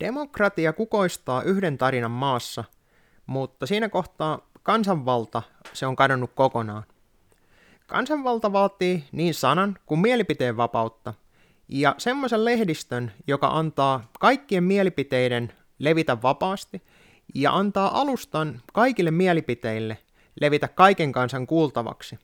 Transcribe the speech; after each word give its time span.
Demokratia 0.00 0.72
kukoistaa 0.72 1.42
yhden 1.42 1.78
tarinan 1.78 2.10
maassa, 2.10 2.64
mutta 3.26 3.66
siinä 3.66 3.88
kohtaa 3.88 4.48
kansanvalta 4.62 5.42
se 5.72 5.86
on 5.86 5.96
kadonnut 5.96 6.30
kokonaan. 6.34 6.84
Kansanvalta 7.86 8.52
vaatii 8.52 9.04
niin 9.12 9.34
sanan 9.34 9.78
kuin 9.86 10.00
mielipiteen 10.00 10.56
vapautta 10.56 11.14
ja 11.68 11.94
semmoisen 11.98 12.44
lehdistön, 12.44 13.12
joka 13.26 13.48
antaa 13.48 14.10
kaikkien 14.18 14.64
mielipiteiden 14.64 15.52
levitä 15.78 16.22
vapaasti 16.22 16.82
ja 17.34 17.52
antaa 17.52 18.00
alustan 18.00 18.62
kaikille 18.72 19.10
mielipiteille 19.10 19.98
levitä 20.40 20.68
kaiken 20.68 21.12
kansan 21.12 21.46
kuultavaksi. 21.46 22.18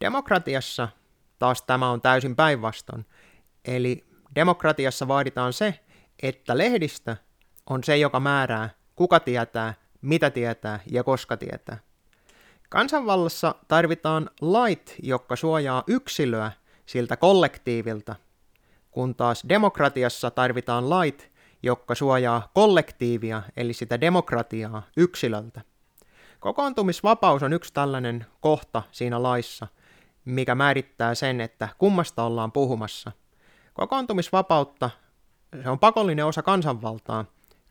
Demokratiassa 0.00 0.88
taas 1.38 1.62
tämä 1.62 1.90
on 1.90 2.00
täysin 2.00 2.36
päinvastoin. 2.36 3.06
Eli 3.64 4.04
demokratiassa 4.34 5.08
vaaditaan 5.08 5.52
se, 5.52 5.80
että 6.22 6.58
lehdistö 6.58 7.16
on 7.70 7.84
se, 7.84 7.96
joka 7.96 8.20
määrää, 8.20 8.70
kuka 8.94 9.20
tietää, 9.20 9.74
mitä 10.00 10.30
tietää 10.30 10.80
ja 10.90 11.04
koska 11.04 11.36
tietää. 11.36 11.78
Kansanvallassa 12.68 13.54
tarvitaan 13.68 14.30
lait, 14.40 14.96
jotka 15.02 15.36
suojaa 15.36 15.84
yksilöä 15.86 16.52
siltä 16.86 17.16
kollektiivilta, 17.16 18.14
kun 18.90 19.14
taas 19.14 19.44
demokratiassa 19.48 20.30
tarvitaan 20.30 20.90
lait, 20.90 21.32
jotka 21.62 21.94
suojaa 21.94 22.50
kollektiivia, 22.54 23.42
eli 23.56 23.72
sitä 23.72 24.00
demokratiaa 24.00 24.82
yksilöltä. 24.96 25.60
Kokoontumisvapaus 26.40 27.42
on 27.42 27.52
yksi 27.52 27.72
tällainen 27.72 28.26
kohta 28.40 28.82
siinä 28.92 29.22
laissa, 29.22 29.66
mikä 30.24 30.54
määrittää 30.54 31.14
sen, 31.14 31.40
että 31.40 31.68
kummasta 31.78 32.22
ollaan 32.22 32.52
puhumassa. 32.52 33.12
Kokoontumisvapautta 33.74 34.90
se 35.62 35.70
on 35.70 35.78
pakollinen 35.78 36.26
osa 36.26 36.42
kansanvaltaa, 36.42 37.24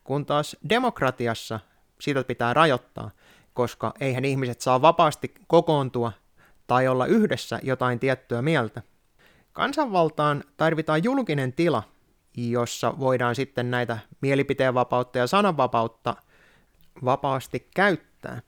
kun 0.03 0.25
taas 0.25 0.57
demokratiassa 0.69 1.59
sitä 1.99 2.23
pitää 2.23 2.53
rajoittaa, 2.53 3.11
koska 3.53 3.93
eihän 3.99 4.25
ihmiset 4.25 4.61
saa 4.61 4.81
vapaasti 4.81 5.33
kokoontua 5.47 6.11
tai 6.67 6.87
olla 6.87 7.05
yhdessä 7.05 7.59
jotain 7.63 7.99
tiettyä 7.99 8.41
mieltä. 8.41 8.81
Kansanvaltaan 9.53 10.43
tarvitaan 10.57 11.03
julkinen 11.03 11.53
tila, 11.53 11.83
jossa 12.37 12.99
voidaan 12.99 13.35
sitten 13.35 13.71
näitä 13.71 13.97
mielipiteenvapautta 14.21 15.17
ja 15.17 15.27
sananvapautta 15.27 16.15
vapaasti 17.05 17.69
käyttää. 17.75 18.41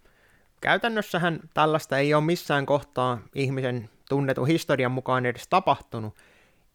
Käytännössähän 0.62 1.40
tällaista 1.54 1.98
ei 1.98 2.14
ole 2.14 2.24
missään 2.24 2.66
kohtaa 2.66 3.20
ihmisen 3.36 3.90
tunnetun 4.10 4.48
historian 4.48 4.92
mukaan 4.92 5.26
edes 5.26 5.48
tapahtunut, 5.48 6.16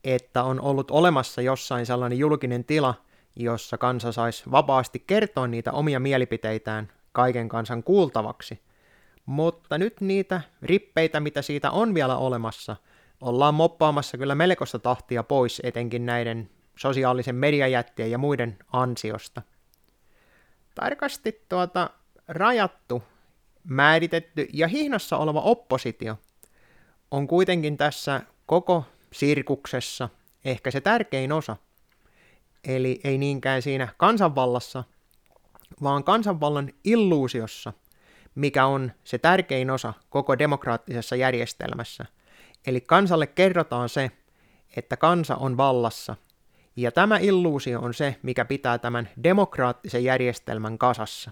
että 0.04 0.44
on 0.44 0.60
ollut 0.60 0.90
olemassa 0.90 1.42
jossain 1.42 1.86
sellainen 1.86 2.18
julkinen 2.18 2.64
tila, 2.64 2.94
jossa 3.36 3.78
kansa 3.78 4.12
saisi 4.12 4.44
vapaasti 4.50 5.04
kertoa 5.06 5.46
niitä 5.46 5.72
omia 5.72 6.00
mielipiteitään 6.00 6.92
kaiken 7.12 7.48
kansan 7.48 7.82
kuultavaksi. 7.82 8.60
Mutta 9.26 9.78
nyt 9.78 10.00
niitä 10.00 10.40
rippeitä, 10.62 11.20
mitä 11.20 11.42
siitä 11.42 11.70
on 11.70 11.94
vielä 11.94 12.16
olemassa, 12.16 12.76
ollaan 13.20 13.54
moppaamassa 13.54 14.18
kyllä 14.18 14.34
melkoista 14.34 14.78
tahtia 14.78 15.22
pois 15.22 15.60
etenkin 15.64 16.06
näiden 16.06 16.50
sosiaalisen 16.76 17.34
mediajättien 17.34 18.10
ja 18.10 18.18
muiden 18.18 18.58
ansiosta. 18.72 19.42
Tarkasti 20.74 21.44
tuota 21.48 21.90
rajattu, 22.28 23.02
määritetty 23.64 24.48
ja 24.52 24.68
hihnassa 24.68 25.16
oleva 25.16 25.40
oppositio 25.40 26.18
on 27.10 27.28
kuitenkin 27.28 27.76
tässä 27.76 28.20
koko 28.46 28.84
sirkuksessa 29.12 30.08
ehkä 30.44 30.70
se 30.70 30.80
tärkein 30.80 31.32
osa. 31.32 31.56
Eli 32.64 33.00
ei 33.04 33.18
niinkään 33.18 33.62
siinä 33.62 33.88
kansanvallassa, 33.96 34.84
vaan 35.82 36.04
kansanvallan 36.04 36.72
illuusiossa, 36.84 37.72
mikä 38.34 38.66
on 38.66 38.92
se 39.04 39.18
tärkein 39.18 39.70
osa 39.70 39.94
koko 40.10 40.38
demokraattisessa 40.38 41.16
järjestelmässä. 41.16 42.06
Eli 42.66 42.80
kansalle 42.80 43.26
kerrotaan 43.26 43.88
se, 43.88 44.10
että 44.76 44.96
kansa 44.96 45.36
on 45.36 45.56
vallassa, 45.56 46.16
ja 46.76 46.92
tämä 46.92 47.18
illuusio 47.18 47.80
on 47.80 47.94
se, 47.94 48.16
mikä 48.22 48.44
pitää 48.44 48.78
tämän 48.78 49.08
demokraattisen 49.22 50.04
järjestelmän 50.04 50.78
kasassa. 50.78 51.30